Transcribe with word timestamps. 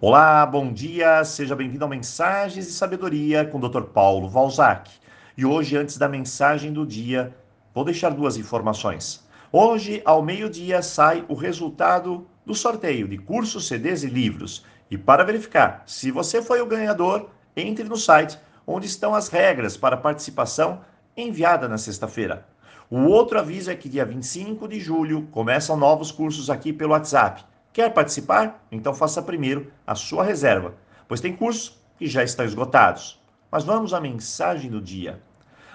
Olá, 0.00 0.46
bom 0.46 0.72
dia, 0.72 1.24
seja 1.24 1.56
bem-vindo 1.56 1.82
ao 1.84 1.90
Mensagens 1.90 2.66
de 2.66 2.70
Sabedoria 2.70 3.44
com 3.44 3.58
o 3.58 3.68
Dr. 3.68 3.82
Paulo 3.82 4.28
Valzac. 4.28 4.88
E 5.36 5.44
hoje, 5.44 5.76
antes 5.76 5.98
da 5.98 6.08
mensagem 6.08 6.72
do 6.72 6.86
dia, 6.86 7.34
vou 7.74 7.84
deixar 7.84 8.10
duas 8.10 8.36
informações. 8.36 9.26
Hoje, 9.50 10.00
ao 10.04 10.22
meio-dia, 10.22 10.82
sai 10.82 11.24
o 11.26 11.34
resultado 11.34 12.28
do 12.46 12.54
sorteio 12.54 13.08
de 13.08 13.18
cursos, 13.18 13.66
CDs 13.66 14.04
e 14.04 14.06
livros. 14.06 14.64
E 14.88 14.96
para 14.96 15.24
verificar 15.24 15.82
se 15.84 16.12
você 16.12 16.40
foi 16.40 16.60
o 16.60 16.66
ganhador, 16.66 17.30
entre 17.56 17.82
no 17.82 17.96
site 17.96 18.38
onde 18.64 18.86
estão 18.86 19.16
as 19.16 19.26
regras 19.26 19.76
para 19.76 19.96
participação 19.96 20.80
enviada 21.16 21.66
na 21.66 21.76
sexta-feira. 21.76 22.46
O 22.88 23.06
outro 23.06 23.36
aviso 23.36 23.68
é 23.68 23.74
que 23.74 23.88
dia 23.88 24.04
25 24.04 24.68
de 24.68 24.78
julho 24.78 25.26
começam 25.32 25.76
novos 25.76 26.12
cursos 26.12 26.48
aqui 26.48 26.72
pelo 26.72 26.92
WhatsApp. 26.92 27.44
Quer 27.78 27.94
participar? 27.94 28.66
Então 28.72 28.92
faça 28.92 29.22
primeiro 29.22 29.70
a 29.86 29.94
sua 29.94 30.24
reserva, 30.24 30.74
pois 31.06 31.20
tem 31.20 31.36
cursos 31.36 31.80
que 31.96 32.08
já 32.08 32.24
estão 32.24 32.44
esgotados. 32.44 33.22
Mas 33.52 33.62
vamos 33.62 33.94
à 33.94 34.00
mensagem 34.00 34.68
do 34.68 34.80
dia. 34.80 35.22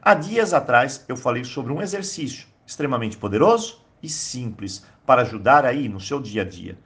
Há 0.00 0.14
dias 0.14 0.54
atrás 0.54 1.04
eu 1.08 1.16
falei 1.16 1.42
sobre 1.42 1.72
um 1.72 1.82
exercício 1.82 2.46
extremamente 2.64 3.16
poderoso 3.16 3.84
e 4.00 4.08
simples 4.08 4.86
para 5.04 5.22
ajudar 5.22 5.66
aí 5.66 5.88
no 5.88 5.98
seu 5.98 6.20
dia 6.20 6.42
a 6.42 6.44
dia. 6.44 6.78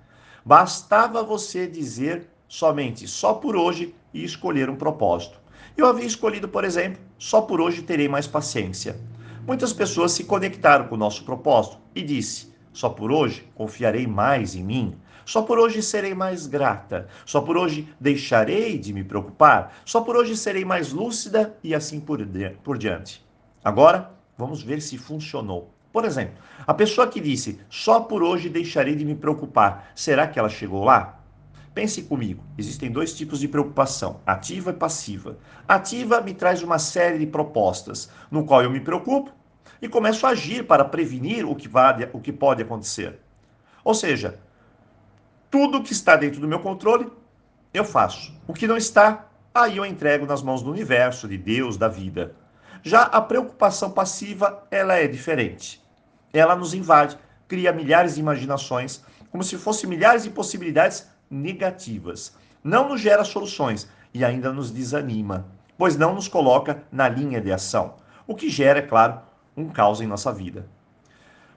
Bastava 0.43 1.23
você 1.23 1.67
dizer 1.67 2.27
somente 2.49 3.07
só 3.07 3.35
por 3.35 3.55
hoje 3.55 3.95
e 4.15 4.25
escolher 4.25 4.71
um 4.71 4.77
propósito. 4.77 5.39
Eu 5.77 5.89
havia 5.89 6.07
escolhido, 6.07 6.49
por 6.49 6.65
exemplo, 6.65 7.03
só 7.19 7.43
por 7.43 7.61
hoje 7.61 7.83
terei 7.83 8.09
mais 8.09 8.27
paciência. 8.27 8.99
Muitas 9.47 9.75
pessoas 9.75 10.13
se 10.13 10.25
conectaram 10.25 10.89
com 10.89 10.95
o 10.95 10.99
nosso 10.99 11.23
propósito 11.23 11.77
e 11.95 12.01
disse: 12.01 12.52
só 12.73 12.89
por 12.89 13.13
hoje 13.13 13.47
confiarei 13.55 14.07
mais 14.07 14.55
em 14.55 14.63
mim. 14.63 14.97
Só 15.25 15.43
por 15.43 15.59
hoje 15.59 15.83
serei 15.83 16.15
mais 16.15 16.47
grata. 16.47 17.07
Só 17.25 17.41
por 17.41 17.57
hoje 17.57 17.89
deixarei 18.01 18.79
de 18.79 18.93
me 18.93 19.05
preocupar. 19.05 19.77
Só 19.85 20.01
por 20.01 20.17
hoje 20.17 20.37
serei 20.37 20.65
mais 20.65 20.93
lúcida 20.93 21.57
e 21.63 21.75
assim 21.75 22.01
por, 22.01 22.19
por 22.65 22.77
diante. 22.77 23.25
Agora, 23.63 24.11
vamos 24.37 24.63
ver 24.63 24.81
se 24.81 24.99
funcionou. 24.99 25.73
Por 25.93 26.05
exemplo, 26.05 26.35
a 26.67 26.73
pessoa 26.73 27.07
que 27.07 27.21
disse 27.21 27.61
só 27.69 28.01
por 28.01 28.23
hoje 28.23 28.49
deixarei 28.49 28.97
de 28.97 29.05
me 29.05 29.15
preocupar, 29.15 29.93
será 29.95 30.27
que 30.27 30.39
ela 30.39 30.49
chegou 30.49 30.85
lá? 30.85 31.21
Pense 31.75 32.03
comigo, 32.03 32.43
existem 32.59 32.91
dois 32.91 33.15
tipos 33.15 33.41
de 33.41 33.49
preocupação, 33.49 34.21
ativa 34.27 34.71
e 34.71 34.75
passiva. 34.75 35.39
Ativa 35.69 36.21
me 36.21 36.35
traz 36.35 36.63
uma 36.63 36.79
série 36.79 37.19
de 37.19 37.27
propostas, 37.27 38.11
no 38.31 38.45
qual 38.45 38.63
eu 38.63 38.71
me 38.71 38.81
preocupo 38.81 39.31
e 39.81 39.89
começo 39.89 40.27
a 40.27 40.31
agir 40.31 40.67
para 40.67 40.85
prevenir 40.85 41.45
o 41.45 41.55
que, 41.55 41.69
vai, 41.69 42.09
o 42.13 42.21
que 42.21 42.33
pode 42.33 42.63
acontecer. 42.63 43.19
Ou 43.85 43.95
seja, 43.95 44.39
tudo 45.51 45.83
que 45.83 45.93
está 45.93 46.17
dentro 46.17 46.41
do 46.41 46.49
meu 46.49 46.61
controle, 46.61 47.11
eu 47.75 47.85
faço. 47.85 48.33
O 48.47 48.53
que 48.53 48.67
não 48.67 48.77
está, 48.77 49.27
aí 49.55 49.77
eu 49.77 49.85
entrego 49.85 50.25
nas 50.25 50.43
mãos 50.43 50.63
do 50.63 50.71
universo, 50.71 51.29
de 51.29 51.37
Deus, 51.37 51.77
da 51.77 51.89
vida. 51.89 52.35
Já 52.83 53.03
a 53.03 53.21
preocupação 53.21 53.91
passiva, 53.91 54.67
ela 54.71 54.95
é 54.95 55.07
diferente. 55.07 55.83
Ela 56.33 56.57
nos 56.57 56.75
invade, 56.75 57.19
cria 57.47 57.73
milhares 57.73 58.15
de 58.15 58.21
imaginações, 58.21 59.05
como 59.31 59.43
se 59.43 59.57
fossem 59.57 59.89
milhares 59.89 60.23
de 60.23 60.31
possibilidades 60.31 61.09
negativas. 61.31 62.37
Não 62.63 62.89
nos 62.89 63.01
gera 63.01 63.25
soluções 63.25 63.89
e 64.15 64.25
ainda 64.25 64.53
nos 64.53 64.71
desanima, 64.71 65.47
pois 65.77 65.97
não 65.97 66.15
nos 66.15 66.29
coloca 66.29 66.83
na 66.93 67.09
linha 67.09 67.41
de 67.41 67.53
ação, 67.53 67.95
o 68.27 68.35
que 68.35 68.49
gera, 68.49 68.79
é 68.79 68.83
claro, 68.83 69.21
um 69.57 69.69
caos 69.69 70.01
em 70.01 70.07
nossa 70.07 70.33
vida. 70.33 70.67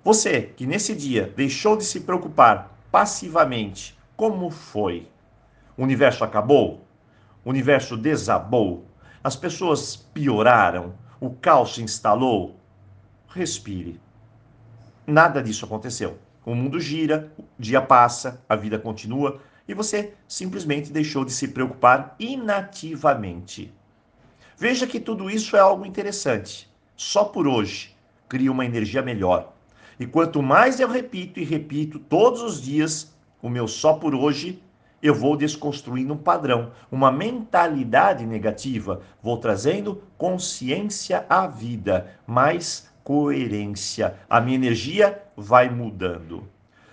Você 0.03 0.41
que 0.41 0.65
nesse 0.67 0.95
dia 0.95 1.33
deixou 1.35 1.75
de 1.75 1.83
se 1.83 2.01
preocupar 2.01 2.77
passivamente, 2.91 3.97
como 4.15 4.49
foi? 4.49 5.09
O 5.77 5.83
universo 5.83 6.23
acabou? 6.23 6.85
O 7.43 7.49
universo 7.49 7.97
desabou? 7.97 8.85
As 9.23 9.35
pessoas 9.35 9.95
pioraram? 9.95 10.93
O 11.19 11.31
caos 11.31 11.75
se 11.75 11.81
instalou? 11.81 12.59
Respire. 13.27 13.99
Nada 15.07 15.41
disso 15.41 15.65
aconteceu. 15.65 16.17
O 16.45 16.53
mundo 16.53 16.79
gira, 16.79 17.31
o 17.37 17.43
dia 17.57 17.81
passa, 17.81 18.41
a 18.47 18.55
vida 18.55 18.77
continua 18.77 19.41
e 19.67 19.73
você 19.73 20.13
simplesmente 20.27 20.91
deixou 20.91 21.25
de 21.25 21.31
se 21.31 21.47
preocupar 21.47 22.15
inativamente. 22.19 23.73
Veja 24.57 24.85
que 24.85 24.99
tudo 24.99 25.29
isso 25.29 25.57
é 25.57 25.59
algo 25.59 25.85
interessante. 25.85 26.71
Só 26.95 27.25
por 27.25 27.47
hoje 27.47 27.95
cria 28.27 28.51
uma 28.51 28.65
energia 28.65 29.01
melhor. 29.01 29.53
E 29.99 30.05
quanto 30.05 30.41
mais 30.41 30.79
eu 30.79 30.87
repito 30.87 31.39
e 31.39 31.43
repito 31.43 31.99
todos 31.99 32.41
os 32.41 32.61
dias 32.61 33.13
o 33.41 33.49
meu 33.49 33.67
só 33.67 33.93
por 33.93 34.15
hoje, 34.15 34.61
eu 35.01 35.13
vou 35.13 35.37
desconstruindo 35.37 36.13
um 36.13 36.17
padrão, 36.17 36.71
uma 36.91 37.11
mentalidade 37.11 38.25
negativa, 38.25 39.01
vou 39.21 39.37
trazendo 39.37 40.01
consciência 40.17 41.25
à 41.29 41.45
vida, 41.45 42.17
mais 42.25 42.89
coerência. 43.03 44.15
A 44.27 44.41
minha 44.41 44.55
energia 44.55 45.21
vai 45.37 45.69
mudando. 45.69 46.47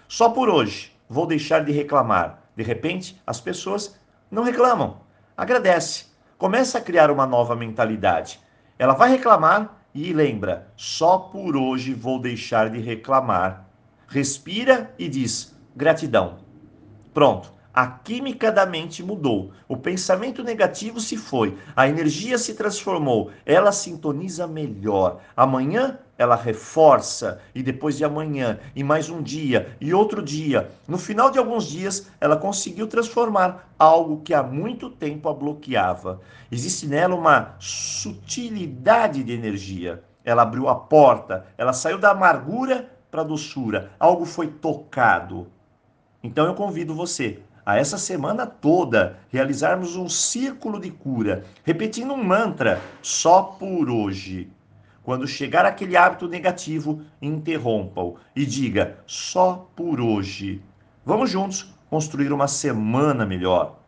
Só 0.06 0.28
por 0.28 0.50
hoje 0.50 0.92
vou 1.08 1.26
deixar 1.26 1.64
de 1.64 1.72
reclamar, 1.72 2.42
de 2.54 2.62
repente, 2.62 3.18
as 3.26 3.40
pessoas 3.40 3.98
não 4.30 4.42
reclamam, 4.42 5.00
agradece, 5.34 6.04
começa 6.36 6.76
a 6.76 6.82
criar 6.82 7.10
uma 7.10 7.26
nova 7.26 7.56
mentalidade. 7.56 8.38
Ela 8.78 8.92
vai 8.92 9.10
reclamar 9.10 9.81
e 9.94 10.12
lembra: 10.12 10.72
só 10.76 11.18
por 11.18 11.56
hoje 11.56 11.92
vou 11.94 12.20
deixar 12.20 12.70
de 12.70 12.80
reclamar. 12.80 13.68
Respira 14.06 14.94
e 14.98 15.08
diz: 15.08 15.54
gratidão. 15.74 16.38
Pronto. 17.12 17.52
A 17.74 17.86
química 17.86 18.52
da 18.52 18.66
mente 18.66 19.02
mudou, 19.02 19.50
o 19.66 19.78
pensamento 19.78 20.44
negativo 20.44 21.00
se 21.00 21.16
foi, 21.16 21.56
a 21.74 21.88
energia 21.88 22.36
se 22.36 22.52
transformou, 22.52 23.30
ela 23.46 23.72
sintoniza 23.72 24.46
melhor. 24.46 25.20
Amanhã 25.34 25.98
ela 26.18 26.36
reforça, 26.36 27.40
e 27.54 27.62
depois 27.62 27.96
de 27.96 28.04
amanhã, 28.04 28.60
e 28.76 28.84
mais 28.84 29.08
um 29.08 29.22
dia, 29.22 29.74
e 29.80 29.94
outro 29.94 30.22
dia. 30.22 30.70
No 30.86 30.98
final 30.98 31.30
de 31.30 31.38
alguns 31.38 31.64
dias, 31.64 32.10
ela 32.20 32.36
conseguiu 32.36 32.86
transformar 32.86 33.72
algo 33.78 34.20
que 34.20 34.34
há 34.34 34.42
muito 34.42 34.90
tempo 34.90 35.30
a 35.30 35.32
bloqueava. 35.32 36.20
Existe 36.50 36.86
nela 36.86 37.14
uma 37.14 37.54
sutilidade 37.58 39.24
de 39.24 39.32
energia. 39.32 40.04
Ela 40.22 40.42
abriu 40.42 40.68
a 40.68 40.74
porta, 40.74 41.46
ela 41.56 41.72
saiu 41.72 41.96
da 41.96 42.10
amargura 42.10 42.90
para 43.10 43.22
a 43.22 43.24
doçura, 43.24 43.92
algo 43.98 44.26
foi 44.26 44.48
tocado. 44.48 45.46
Então 46.22 46.44
eu 46.46 46.54
convido 46.54 46.94
você 46.94 47.42
a 47.64 47.76
essa 47.76 47.96
semana 47.96 48.46
toda 48.46 49.18
realizarmos 49.30 49.96
um 49.96 50.08
círculo 50.08 50.80
de 50.80 50.90
cura, 50.90 51.44
repetindo 51.64 52.12
um 52.12 52.22
mantra 52.22 52.80
só 53.00 53.42
por 53.42 53.88
hoje. 53.88 54.50
Quando 55.02 55.26
chegar 55.26 55.64
aquele 55.64 55.96
hábito 55.96 56.28
negativo, 56.28 57.02
interrompa-o 57.20 58.16
e 58.34 58.46
diga 58.46 58.98
só 59.06 59.68
por 59.74 60.00
hoje. 60.00 60.62
Vamos 61.04 61.30
juntos 61.30 61.74
construir 61.90 62.32
uma 62.32 62.46
semana 62.46 63.26
melhor, 63.26 63.78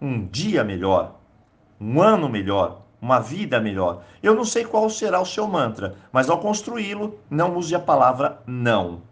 um 0.00 0.26
dia 0.26 0.62
melhor, 0.62 1.18
um 1.80 2.00
ano 2.00 2.28
melhor, 2.28 2.82
uma 3.00 3.20
vida 3.20 3.60
melhor. 3.60 4.02
Eu 4.22 4.34
não 4.34 4.44
sei 4.44 4.64
qual 4.64 4.88
será 4.90 5.20
o 5.20 5.26
seu 5.26 5.46
mantra, 5.46 5.94
mas 6.12 6.28
ao 6.28 6.40
construí-lo, 6.40 7.18
não 7.30 7.56
use 7.56 7.74
a 7.74 7.80
palavra 7.80 8.42
não. 8.46 9.02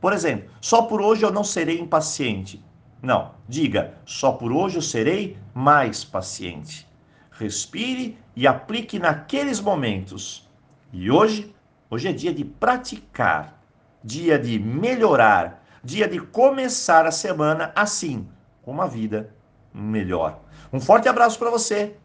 Por 0.00 0.12
exemplo, 0.12 0.50
só 0.60 0.82
por 0.82 1.00
hoje 1.00 1.24
eu 1.24 1.32
não 1.32 1.44
serei 1.44 1.80
impaciente. 1.80 2.62
Não, 3.02 3.34
diga, 3.48 3.94
só 4.04 4.32
por 4.32 4.52
hoje 4.52 4.76
eu 4.76 4.82
serei 4.82 5.36
mais 5.54 6.04
paciente. 6.04 6.88
Respire 7.30 8.18
e 8.34 8.46
aplique 8.46 8.98
naqueles 8.98 9.60
momentos. 9.60 10.48
E 10.92 11.10
hoje, 11.10 11.54
hoje 11.90 12.08
é 12.08 12.12
dia 12.12 12.32
de 12.32 12.44
praticar, 12.44 13.60
dia 14.02 14.38
de 14.38 14.58
melhorar, 14.58 15.62
dia 15.84 16.08
de 16.08 16.18
começar 16.18 17.06
a 17.06 17.10
semana 17.10 17.72
assim, 17.76 18.26
com 18.62 18.70
uma 18.70 18.88
vida 18.88 19.34
melhor. 19.72 20.40
Um 20.72 20.80
forte 20.80 21.08
abraço 21.08 21.38
para 21.38 21.50
você 21.50 21.96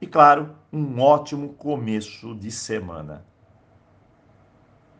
e, 0.00 0.06
claro, 0.06 0.54
um 0.72 1.00
ótimo 1.00 1.50
começo 1.54 2.34
de 2.34 2.50
semana. 2.50 3.24